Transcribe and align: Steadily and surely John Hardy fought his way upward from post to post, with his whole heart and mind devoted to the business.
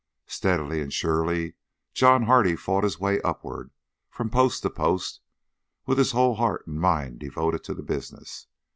Steadily 0.25 0.81
and 0.81 0.91
surely 0.91 1.53
John 1.93 2.23
Hardy 2.23 2.55
fought 2.55 2.83
his 2.83 2.99
way 2.99 3.21
upward 3.21 3.69
from 4.09 4.31
post 4.31 4.63
to 4.63 4.71
post, 4.71 5.21
with 5.85 5.99
his 5.99 6.11
whole 6.11 6.33
heart 6.33 6.65
and 6.65 6.81
mind 6.81 7.19
devoted 7.19 7.63
to 7.65 7.75
the 7.75 7.83
business. 7.83 8.47